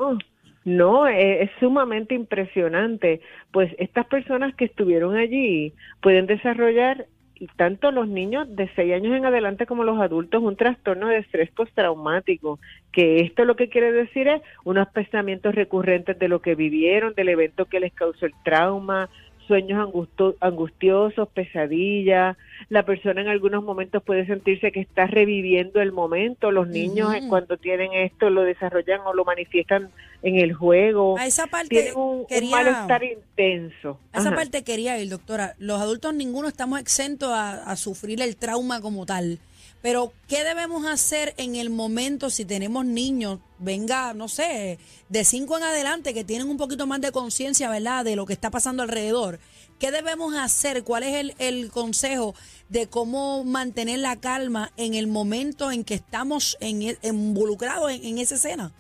No, 0.66 1.08
es, 1.08 1.50
sumamente 1.62 2.14
impresionante. 2.14 3.22
Pues 3.54 3.74
estas 3.80 4.08
personas 4.08 4.54
que 4.56 4.66
estuvieron 4.66 5.16
allí 5.16 5.74
pueden 6.02 6.26
desarrollar 6.26 7.08
tanto 7.56 7.92
los 7.92 8.08
niños 8.08 8.56
de 8.56 8.70
6 8.76 8.94
años 8.94 9.16
en 9.16 9.26
adelante 9.26 9.66
como 9.66 9.84
los 9.84 10.00
adultos 10.00 10.42
un 10.42 10.56
trastorno 10.56 11.08
de 11.08 11.18
estrés 11.18 11.52
postraumático, 11.52 12.60
que 12.92 13.20
esto 13.20 13.46
lo 13.46 13.56
que 13.56 13.70
quiere 13.70 13.92
decir 13.92 14.28
es 14.28 14.42
unos 14.64 14.88
pensamientos 14.90 15.56
recurrentes 15.56 16.18
de 16.18 16.28
lo 16.28 16.42
que 16.42 16.56
vivieron, 16.56 17.14
del 17.14 17.30
evento 17.30 17.66
que 17.66 17.80
les 17.80 17.94
causó 17.94 18.26
el 18.26 18.34
trauma, 18.44 19.10
sueños 19.48 19.92
angustiosos, 20.40 21.30
pesadillas. 21.30 22.38
La 22.70 22.84
persona 22.84 23.22
en 23.22 23.28
algunos 23.28 23.64
momentos 23.64 24.04
puede 24.04 24.26
sentirse 24.26 24.72
que 24.72 24.82
está 24.82 25.08
reviviendo 25.08 25.82
el 25.82 25.92
momento. 25.92 26.52
Los 26.52 26.68
niños 26.68 27.14
cuando 27.30 27.58
tienen 27.58 27.94
esto 27.94 28.30
lo 28.30 28.44
desarrollan 28.44 29.02
o 29.06 29.14
lo 29.14 29.26
manifiestan 29.26 29.90
en 30.22 30.36
el 30.38 30.54
juego. 30.54 31.18
A 31.18 31.26
esa 31.26 31.48
parte 31.48 31.70
Tienen 31.70 31.96
un, 31.96 32.26
quería, 32.26 32.52
malestar 32.52 33.04
intenso. 33.04 34.00
A 34.12 34.20
esa 34.20 34.36
parte 34.36 34.64
quería 34.64 35.00
ir, 35.00 35.10
doctora. 35.10 35.56
Los 35.58 35.80
adultos 35.80 36.14
ninguno 36.14 36.48
estamos 36.48 36.80
exentos 36.80 37.30
a 37.32 37.76
sufrir 37.76 38.22
el 38.22 38.36
trauma 38.36 38.82
como 38.82 39.06
tal. 39.06 39.40
Pero, 39.82 40.12
¿qué 40.28 40.44
debemos 40.44 40.86
hacer 40.86 41.34
en 41.38 41.56
el 41.56 41.70
momento 41.70 42.30
si 42.30 42.46
tenemos 42.46 42.86
niños, 42.86 43.40
venga, 43.60 44.14
no 44.14 44.28
sé, 44.28 44.80
de 45.10 45.24
cinco 45.24 45.58
en 45.58 45.64
adelante, 45.64 46.14
que 46.14 46.24
tienen 46.24 46.50
un 46.50 46.58
poquito 46.58 46.88
más 46.88 47.00
de 47.02 47.12
conciencia, 47.12 47.70
¿verdad?, 47.70 48.04
de 48.04 48.16
lo 48.16 48.26
que 48.26 48.34
está 48.34 48.50
pasando 48.50 48.84
alrededor. 48.84 49.40
¿Qué 49.80 49.92
debemos 49.92 50.36
hacer? 50.36 50.84
¿Cuál 50.84 51.04
es 51.04 51.16
el, 51.16 51.34
el 51.38 51.70
consejo 51.70 52.34
de 52.70 52.88
cómo 52.88 53.44
mantener 53.44 54.00
la 54.00 54.20
calma 54.20 54.72
en 54.76 54.96
el 54.96 55.08
momento 55.08 55.72
en 55.72 55.84
que 55.84 55.94
estamos 55.94 56.58
en, 56.60 56.82
e, 56.82 56.98
involucrados 57.04 57.92
en, 57.92 58.04
en 58.04 58.18
esa 58.18 58.36
escena? 58.36 58.72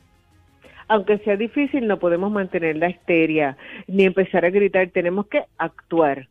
aunque 0.89 1.17
sea 1.19 1.35
difícil, 1.35 1.85
no 1.85 1.99
podemos 1.99 2.31
mantener 2.31 2.77
la 2.77 2.89
histeria 2.89 3.57
ni 3.87 4.05
empezar 4.05 4.45
a 4.45 4.49
gritar, 4.49 4.89
tenemos 4.91 5.27
que 5.27 5.43
actuar 5.57 6.29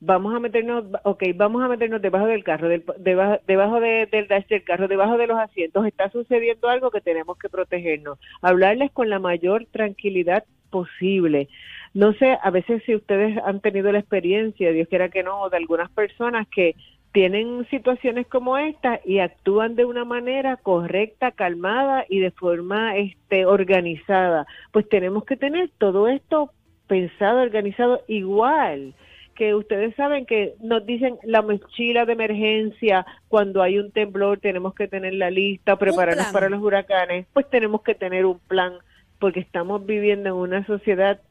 vamos 0.00 0.34
a 0.34 0.40
meternos, 0.40 0.84
ok, 1.04 1.22
vamos 1.34 1.62
a 1.62 1.68
meternos 1.68 2.00
debajo 2.00 2.26
del 2.26 2.42
carro, 2.42 2.68
debajo, 2.68 3.38
debajo 3.46 3.80
del 3.80 4.28
dash 4.28 4.46
del 4.46 4.64
carro, 4.64 4.88
debajo 4.88 5.18
de 5.18 5.26
los 5.26 5.38
asientos, 5.38 5.86
está 5.86 6.10
sucediendo 6.10 6.68
algo 6.68 6.90
que 6.90 7.00
tenemos 7.00 7.38
que 7.38 7.50
protegernos, 7.50 8.18
hablarles 8.40 8.90
con 8.92 9.10
la 9.10 9.18
mayor 9.18 9.66
tranquilidad 9.70 10.44
posible. 10.70 11.48
No 11.92 12.12
sé, 12.14 12.38
a 12.42 12.50
veces 12.50 12.82
si 12.86 12.94
ustedes 12.94 13.36
han 13.44 13.60
tenido 13.60 13.92
la 13.92 13.98
experiencia, 13.98 14.72
Dios 14.72 14.88
quiera 14.88 15.10
que 15.10 15.22
no, 15.22 15.48
de 15.50 15.56
algunas 15.56 15.90
personas 15.90 16.46
que 16.48 16.76
tienen 17.12 17.66
situaciones 17.70 18.28
como 18.28 18.56
esta 18.56 19.00
y 19.04 19.18
actúan 19.18 19.74
de 19.74 19.84
una 19.84 20.04
manera 20.04 20.56
correcta, 20.56 21.32
calmada 21.32 22.04
y 22.08 22.20
de 22.20 22.30
forma 22.30 22.96
este 22.96 23.46
organizada. 23.46 24.46
Pues 24.70 24.88
tenemos 24.88 25.24
que 25.24 25.36
tener 25.36 25.70
todo 25.78 26.06
esto 26.06 26.52
pensado, 26.86 27.42
organizado 27.42 28.02
igual 28.06 28.94
que 29.40 29.54
ustedes 29.54 29.96
saben 29.96 30.26
que 30.26 30.54
nos 30.60 30.84
dicen 30.84 31.18
la 31.22 31.40
mochila 31.40 32.04
de 32.04 32.12
emergencia, 32.12 33.06
cuando 33.26 33.62
hay 33.62 33.78
un 33.78 33.90
temblor 33.90 34.38
tenemos 34.38 34.74
que 34.74 34.86
tener 34.86 35.14
la 35.14 35.30
lista, 35.30 35.76
prepararnos 35.76 36.26
para 36.26 36.50
los 36.50 36.62
huracanes, 36.62 37.26
pues 37.32 37.48
tenemos 37.48 37.80
que 37.80 37.94
tener 37.94 38.26
un 38.26 38.38
plan, 38.38 38.74
porque 39.18 39.40
estamos 39.40 39.86
viviendo 39.86 40.28
en 40.28 40.34
una 40.34 40.66
sociedad 40.66 41.22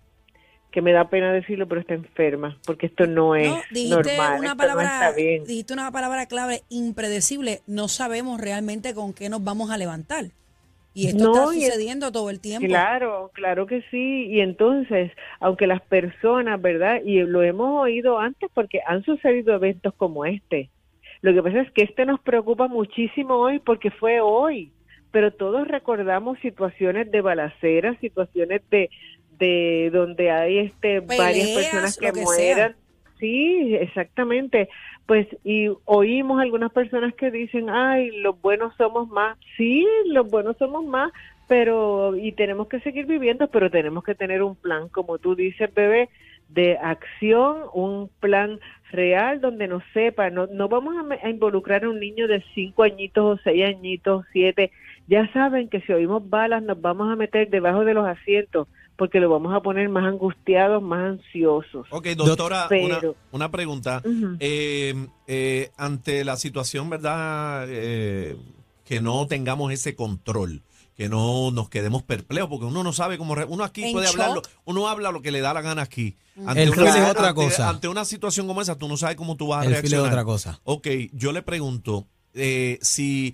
que 0.71 0.81
me 0.81 0.91
da 0.91 1.11
pena 1.11 1.31
decirlo, 1.31 1.67
pero 1.67 1.81
está 1.81 1.93
enferma, 1.93 2.57
porque 2.65 2.87
esto 2.87 3.05
no 3.05 3.35
es 3.35 3.51
normal, 3.71 4.39
una 4.39 4.55
palabra, 4.55 5.13
Dijiste 5.13 5.73
una 5.73 5.91
palabra 5.91 6.25
clave, 6.25 6.63
impredecible, 6.69 7.61
no 7.67 7.87
sabemos 7.89 8.41
realmente 8.41 8.95
con 8.95 9.13
qué 9.13 9.29
nos 9.29 9.43
vamos 9.43 9.69
a 9.69 9.77
levantar. 9.77 10.31
Y 10.93 11.07
esto 11.07 11.31
está 11.31 11.45
sucediendo 11.45 12.11
todo 12.11 12.29
el 12.29 12.39
tiempo. 12.39 12.67
Claro, 12.67 13.31
claro 13.33 13.67
que 13.67 13.83
sí. 13.91 14.25
Y 14.27 14.41
entonces, 14.41 15.11
aunque 15.39 15.67
las 15.67 15.81
personas, 15.81 16.61
¿verdad? 16.61 17.01
Y 17.03 17.21
lo 17.21 17.43
hemos 17.43 17.81
oído 17.81 18.19
antes 18.19 18.49
porque 18.53 18.81
han 18.85 19.03
sucedido 19.03 19.53
eventos 19.53 19.93
como 19.95 20.25
este. 20.25 20.69
Lo 21.21 21.33
que 21.33 21.43
pasa 21.43 21.61
es 21.61 21.71
que 21.71 21.83
este 21.83 22.05
nos 22.05 22.19
preocupa 22.21 22.67
muchísimo 22.67 23.35
hoy 23.35 23.59
porque 23.59 23.91
fue 23.91 24.19
hoy. 24.21 24.71
Pero 25.11 25.31
todos 25.31 25.67
recordamos 25.67 26.39
situaciones 26.39 27.11
de 27.11 27.21
balacera, 27.21 27.97
situaciones 27.99 28.61
de, 28.69 28.89
de 29.39 29.89
donde 29.91 30.31
hay 30.31 30.59
este 30.59 30.99
varias 30.99 31.49
personas 31.49 31.97
que, 31.97 32.11
mueran. 32.13 32.75
Sí, 33.19 33.75
exactamente. 33.75 34.69
Pues 35.05 35.27
y 35.43 35.69
oímos 35.85 36.39
algunas 36.41 36.71
personas 36.71 37.13
que 37.15 37.31
dicen, 37.31 37.69
ay, 37.69 38.11
los 38.21 38.39
buenos 38.41 38.73
somos 38.77 39.09
más. 39.09 39.37
Sí, 39.57 39.85
los 40.05 40.29
buenos 40.29 40.57
somos 40.57 40.85
más, 40.85 41.11
pero 41.47 42.15
y 42.15 42.31
tenemos 42.31 42.67
que 42.69 42.79
seguir 42.79 43.05
viviendo, 43.07 43.47
pero 43.49 43.69
tenemos 43.69 44.03
que 44.03 44.15
tener 44.15 44.41
un 44.43 44.55
plan, 44.55 44.87
como 44.89 45.17
tú 45.17 45.35
dices, 45.35 45.73
bebé, 45.73 46.09
de 46.47 46.77
acción, 46.77 47.63
un 47.73 48.09
plan 48.19 48.59
real 48.91 49.39
donde 49.41 49.67
nos 49.67 49.83
sepa, 49.93 50.29
no, 50.31 50.47
no 50.47 50.67
vamos 50.67 50.95
a, 50.97 51.25
a 51.25 51.29
involucrar 51.29 51.83
a 51.83 51.89
un 51.89 51.99
niño 51.99 52.27
de 52.27 52.43
cinco 52.55 52.83
añitos 52.83 53.39
o 53.39 53.43
seis 53.43 53.65
añitos, 53.65 54.25
siete. 54.31 54.71
Ya 55.07 55.31
saben 55.33 55.69
que 55.69 55.81
si 55.81 55.91
oímos 55.93 56.27
balas 56.29 56.63
nos 56.63 56.81
vamos 56.81 57.11
a 57.11 57.15
meter 57.15 57.49
debajo 57.49 57.85
de 57.85 57.93
los 57.93 58.07
asientos 58.07 58.67
porque 58.99 59.21
lo 59.21 59.29
vamos 59.29 59.55
a 59.55 59.61
poner 59.61 59.87
más 59.87 60.03
angustiados, 60.03 60.83
más 60.83 61.11
ansiosos. 61.11 61.87
Ok, 61.89 62.07
doctora, 62.09 62.67
una, 63.31 63.49
pregunta. 63.49 64.03
Eh, 64.41 64.93
eh, 65.25 65.71
ante 65.77 66.25
la 66.25 66.35
situación, 66.35 66.89
¿verdad? 66.89 67.65
Eh, 67.69 68.35
que 68.83 68.99
no 68.99 69.25
tengamos 69.25 69.71
ese 69.71 69.95
control, 69.95 70.63
que 70.97 71.07
no 71.07 71.49
nos 71.51 71.69
quedemos 71.69 72.03
perplejos, 72.03 72.49
porque 72.49 72.65
uno 72.65 72.83
no 72.83 72.91
sabe 72.91 73.17
cómo... 73.17 73.35
Uno 73.47 73.63
aquí 73.63 73.93
puede 73.93 74.09
hablarlo, 74.09 74.41
uno 74.65 74.89
habla 74.89 75.11
lo 75.11 75.21
que 75.21 75.31
le 75.31 75.39
da 75.39 75.53
la 75.53 75.61
gana 75.61 75.81
aquí. 75.81 76.17
Ante 76.45 76.63
el 76.63 76.71
una, 76.71 76.89
es 76.89 77.09
otra 77.09 77.33
cosa. 77.33 77.69
Ante 77.69 77.87
una 77.87 78.03
situación 78.03 78.47
como 78.47 78.61
esa, 78.61 78.77
tú 78.77 78.89
no 78.89 78.97
sabes 78.97 79.15
cómo 79.15 79.37
tú 79.37 79.47
vas 79.47 79.65
a 79.65 79.69
reaccionar. 79.69 80.07
es 80.07 80.11
otra 80.11 80.25
cosa. 80.25 80.59
Ok, 80.65 80.87
yo 81.13 81.31
le 81.31 81.41
pregunto, 81.41 82.05
si 82.33 83.33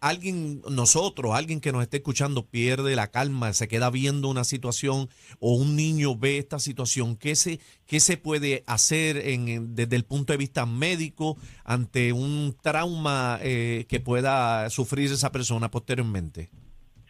alguien, 0.00 0.60
nosotros, 0.70 1.34
alguien 1.34 1.60
que 1.60 1.72
nos 1.72 1.82
esté 1.82 1.98
escuchando 1.98 2.46
pierde 2.46 2.96
la 2.96 3.08
calma, 3.08 3.52
se 3.52 3.68
queda 3.68 3.90
viendo 3.90 4.28
una 4.28 4.44
situación 4.44 5.08
o 5.40 5.54
un 5.54 5.76
niño 5.76 6.16
ve 6.16 6.38
esta 6.38 6.58
situación, 6.58 7.16
¿qué 7.16 7.34
se, 7.34 7.58
qué 7.86 8.00
se 8.00 8.16
puede 8.16 8.62
hacer 8.66 9.16
en, 9.16 9.74
desde 9.74 9.96
el 9.96 10.04
punto 10.04 10.32
de 10.32 10.36
vista 10.38 10.66
médico 10.66 11.36
ante 11.64 12.12
un 12.12 12.54
trauma 12.62 13.38
eh, 13.42 13.86
que 13.88 14.00
pueda 14.00 14.70
sufrir 14.70 15.06
esa 15.06 15.32
persona 15.32 15.70
posteriormente? 15.70 16.50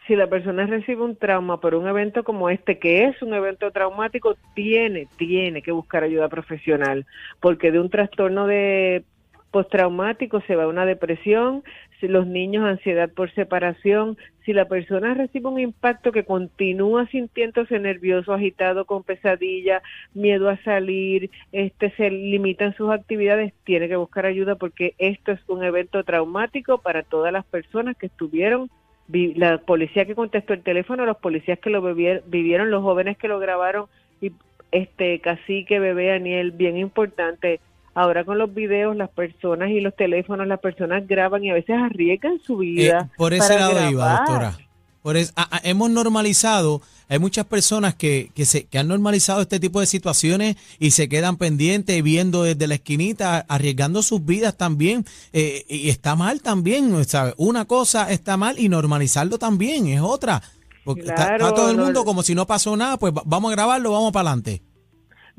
Si 0.07 0.15
la 0.15 0.27
persona 0.27 0.65
recibe 0.65 1.03
un 1.03 1.15
trauma 1.15 1.59
por 1.59 1.75
un 1.75 1.87
evento 1.87 2.23
como 2.23 2.49
este, 2.49 2.79
que 2.79 3.05
es 3.05 3.21
un 3.21 3.31
evento 3.35 3.69
traumático, 3.69 4.35
tiene, 4.55 5.07
tiene 5.17 5.61
que 5.61 5.71
buscar 5.71 6.03
ayuda 6.03 6.27
profesional, 6.29 7.05
porque 7.39 7.71
de 7.71 7.79
un 7.79 7.91
trastorno 7.91 8.47
de 8.47 9.03
postraumático 9.51 10.41
se 10.41 10.55
va 10.55 10.63
a 10.63 10.67
una 10.67 10.85
depresión, 10.85 11.63
si 11.99 12.07
los 12.07 12.27
niños 12.27 12.63
ansiedad 12.63 13.09
por 13.09 13.31
separación, 13.33 14.17
si 14.45 14.53
la 14.53 14.65
persona 14.65 15.13
recibe 15.13 15.49
un 15.49 15.59
impacto 15.59 16.11
que 16.11 16.23
continúa 16.23 17.07
sintiéndose 17.07 17.79
nervioso, 17.79 18.33
agitado, 18.33 18.85
con 18.85 19.03
pesadilla, 19.03 19.81
miedo 20.13 20.49
a 20.49 20.57
salir, 20.63 21.29
este 21.51 21.91
se 21.91 22.09
limitan 22.09 22.75
sus 22.75 22.91
actividades, 22.91 23.53
tiene 23.63 23.87
que 23.87 23.95
buscar 23.95 24.25
ayuda 24.25 24.55
porque 24.55 24.95
esto 24.97 25.31
es 25.31 25.39
un 25.47 25.63
evento 25.63 26.03
traumático 26.03 26.77
para 26.77 27.03
todas 27.03 27.33
las 27.33 27.45
personas 27.45 27.97
que 27.97 28.05
estuvieron 28.05 28.69
la 29.11 29.57
policía 29.57 30.05
que 30.05 30.15
contestó 30.15 30.53
el 30.53 30.61
teléfono, 30.61 31.05
los 31.05 31.17
policías 31.17 31.59
que 31.59 31.71
lo 31.71 31.81
vivieron, 31.81 32.69
los 32.69 32.83
jóvenes 32.83 33.17
que 33.17 33.27
lo 33.27 33.39
grabaron 33.39 33.87
y 34.21 34.31
este 34.71 35.19
cacique, 35.19 35.79
bebé, 35.79 36.11
Aniel, 36.13 36.51
bien 36.51 36.77
importante, 36.77 37.59
Ahora 37.93 38.23
con 38.23 38.37
los 38.37 38.53
videos, 38.53 38.95
las 38.95 39.09
personas 39.09 39.69
y 39.71 39.79
los 39.81 39.95
teléfonos, 39.95 40.47
las 40.47 40.59
personas 40.59 41.07
graban 41.07 41.43
y 41.43 41.49
a 41.49 41.53
veces 41.53 41.75
arriesgan 41.77 42.39
su 42.45 42.57
vida. 42.57 42.99
Eh, 43.11 43.13
por 43.17 43.33
ese 43.33 43.55
lado 43.57 43.89
iba, 43.91 44.15
doctora. 44.17 44.57
Por 45.01 45.15
hemos 45.63 45.89
normalizado 45.89 46.81
hay 47.07 47.19
muchas 47.19 47.45
personas 47.45 47.95
que, 47.95 48.31
que, 48.35 48.45
se, 48.45 48.65
que 48.65 48.77
han 48.77 48.87
normalizado 48.89 49.41
este 49.41 49.59
tipo 49.59 49.79
de 49.79 49.85
situaciones 49.85 50.57
y 50.77 50.91
se 50.91 51.07
quedan 51.09 51.37
pendientes 51.37 52.03
viendo 52.03 52.43
desde 52.43 52.67
la 52.67 52.75
esquinita, 52.75 53.39
arriesgando 53.47 54.03
sus 54.03 54.23
vidas 54.25 54.55
también. 54.57 55.05
eh, 55.33 55.65
y 55.69 55.89
está 55.89 56.15
mal 56.15 56.41
también, 56.41 57.03
¿sabes? 57.05 57.33
Una 57.37 57.65
cosa 57.65 58.11
está 58.11 58.37
mal 58.37 58.59
y 58.59 58.69
normalizarlo 58.69 59.39
también 59.39 59.87
es 59.87 60.01
otra. 60.01 60.41
Porque 60.83 61.01
está- 61.01 61.13
está, 61.13 61.37
Claro, 61.37 61.53
todo 61.53 61.71
el 61.71 61.77
mundo 61.77 62.03
como 62.05 62.21
si 62.21 62.35
no 62.35 62.45
pasó 62.45 62.75
nada, 62.77 62.97
pues 62.97 63.13
va- 63.13 63.23
vamos 63.25 63.51
a 63.51 63.55
grabarlo, 63.55 63.91
vamos 63.91 64.11
para 64.11 64.29
adelante. 64.29 64.61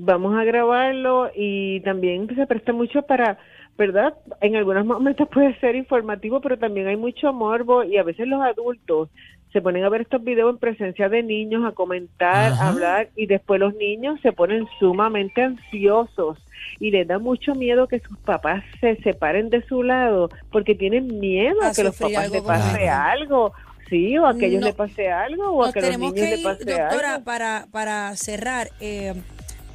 Vamos 0.02 0.34
a 0.36 0.44
grabarlo 0.44 1.30
y 1.34 1.80
también 1.80 2.26
se 2.34 2.46
presta 2.46 2.72
mucho 2.72 3.02
para, 3.02 3.38
¿verdad? 3.76 4.14
En 4.40 4.56
algunos 4.56 4.86
momentos 4.86 5.28
puede 5.32 5.58
ser 5.60 5.76
informativo, 5.76 6.40
pero 6.40 6.58
también 6.58 6.86
hay 6.88 6.96
mucho 6.96 7.32
morbo 7.32 7.84
y 7.84 7.96
a 7.98 8.02
veces 8.02 8.26
los 8.26 8.42
adultos 8.42 9.10
se 9.52 9.60
ponen 9.60 9.82
a 9.84 9.88
ver 9.88 10.02
estos 10.02 10.22
videos 10.22 10.52
en 10.52 10.58
presencia 10.58 11.08
de 11.08 11.24
niños, 11.24 11.64
a 11.64 11.72
comentar, 11.72 12.52
Ajá. 12.52 12.64
a 12.64 12.68
hablar 12.68 13.08
y 13.16 13.26
después 13.26 13.58
los 13.58 13.74
niños 13.74 14.20
se 14.22 14.32
ponen 14.32 14.66
sumamente 14.78 15.42
ansiosos 15.42 16.38
y 16.78 16.92
les 16.92 17.06
da 17.08 17.18
mucho 17.18 17.54
miedo 17.56 17.88
que 17.88 17.98
sus 17.98 18.16
papás 18.20 18.62
se 18.80 18.94
separen 19.02 19.50
de 19.50 19.62
su 19.62 19.82
lado 19.82 20.30
porque 20.52 20.76
tienen 20.76 21.18
miedo 21.18 21.56
a, 21.62 21.70
A 21.70 21.72
que 21.72 21.82
los 21.84 21.96
papás 21.98 22.30
le 22.30 22.42
pase 22.42 22.88
algo. 22.88 23.52
Sí, 23.88 24.16
o 24.18 24.24
a 24.24 24.38
que 24.38 24.46
ellos 24.46 24.60
No. 24.60 24.68
le 24.68 24.72
pase 24.72 25.10
algo, 25.10 25.50
o 25.50 25.64
a 25.64 25.72
que 25.72 25.80
los 25.80 25.98
niños 25.98 26.14
que 26.14 26.36
le 26.36 26.38
pase 26.44 26.64
doctora, 26.64 27.14
algo. 27.14 27.24
para, 27.24 27.66
para 27.72 28.14
cerrar. 28.14 28.68
eh, 28.80 29.14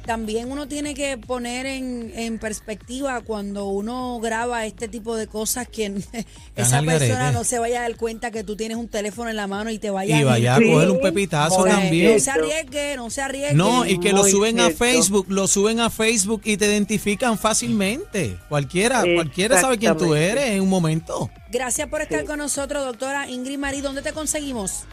también 0.06 0.50
uno 0.50 0.68
tiene 0.68 0.94
que 0.94 1.18
poner 1.18 1.66
en, 1.66 2.12
en 2.16 2.38
perspectiva 2.38 3.20
cuando 3.20 3.66
uno 3.66 4.18
graba 4.20 4.64
este 4.64 4.88
tipo 4.88 5.16
de 5.16 5.26
cosas 5.26 5.68
que 5.68 5.86
esa 6.56 6.78
al 6.78 6.86
persona 6.86 7.14
garete. 7.14 7.32
no 7.38 7.44
se 7.44 7.58
vaya 7.58 7.80
a 7.80 7.82
dar 7.82 7.96
cuenta 7.96 8.30
que 8.30 8.44
tú 8.44 8.56
tienes 8.56 8.76
un 8.78 8.88
teléfono 8.88 9.28
en 9.28 9.36
la 9.36 9.46
mano 9.46 9.70
y 9.70 9.78
te 9.78 9.90
vaya 9.90 10.18
Y 10.18 10.24
vaya 10.24 10.54
a 10.54 10.60
coger 10.62 10.90
un 10.90 11.00
pepitazo 11.00 11.60
Muy 11.60 11.70
también. 11.70 12.12
No 12.14 12.18
se 12.20 12.30
arriesgue, 12.30 12.96
no 12.96 13.10
se 13.10 13.20
arriesgue. 13.22 13.54
No, 13.56 13.84
y 13.84 13.98
que 14.00 14.12
lo 14.12 14.24
suben 14.24 14.60
a. 14.60 14.70
Facebook, 14.70 15.26
lo 15.28 15.46
suben 15.48 15.80
a 15.80 15.90
Facebook 15.90 16.42
y 16.44 16.56
te 16.56 16.66
identifican 16.66 17.38
fácilmente. 17.38 18.36
Cualquiera, 18.48 19.02
cualquiera 19.14 19.60
sabe 19.60 19.78
quién 19.78 19.96
tú 19.96 20.14
eres 20.14 20.46
en 20.50 20.60
un 20.62 20.68
momento. 20.68 21.30
Gracias 21.50 21.88
por 21.88 22.00
estar 22.02 22.20
Sí. 22.20 22.26
con 22.26 22.38
nosotros, 22.38 22.84
doctora 22.84 23.28
Ingrid 23.28 23.58
Marí. 23.58 23.80
¿Dónde 23.80 24.02
te 24.02 24.12
conseguimos? 24.12 24.84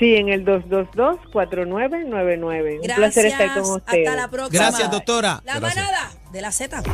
Sí, 0.00 0.16
en 0.16 0.30
el 0.30 0.44
222-4999. 0.46 2.80
Un 2.80 2.86
placer 2.96 3.26
estar 3.26 3.52
con 3.52 3.70
ustedes. 3.72 4.08
Hasta 4.08 4.20
la 4.20 4.28
próxima. 4.28 4.64
Gracias, 4.64 4.90
doctora. 4.90 5.42
La 5.44 5.60
Gracias. 5.60 5.84
manada 5.84 6.10
de 6.32 6.40
la 6.40 6.50
Z. 6.52 6.78
El, 6.78 6.84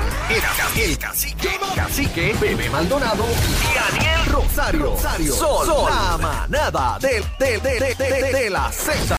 el 0.82 0.98
cacique, 0.98 1.48
cacique, 1.76 2.34
Bebé 2.40 2.68
Maldonado 2.68 3.24
y 3.24 3.94
Daniel 3.94 4.26
Rosario. 4.26 4.86
Rosario. 4.86 5.32
Sol, 5.32 5.88
la 5.88 6.18
manada 6.18 6.98
de, 6.98 7.22
de, 7.38 7.58
de, 7.60 7.78
de, 7.78 7.94
de, 7.94 8.32
de 8.32 8.50
la 8.50 8.72
Z. 8.72 9.14